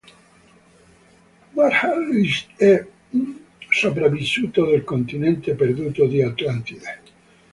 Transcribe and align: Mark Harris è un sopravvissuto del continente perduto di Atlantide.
Mark 1.53 1.75
Harris 1.83 2.47
è 2.57 2.83
un 3.11 3.37
sopravvissuto 3.69 4.65
del 4.71 4.83
continente 4.83 5.53
perduto 5.53 6.07
di 6.07 6.23
Atlantide. 6.23 7.01